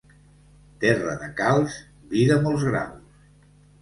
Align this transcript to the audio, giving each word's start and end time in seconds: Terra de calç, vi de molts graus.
Terra 0.85 1.13
de 1.23 1.29
calç, 1.41 1.75
vi 2.15 2.25
de 2.33 2.39
molts 2.47 2.67
graus. 2.71 3.29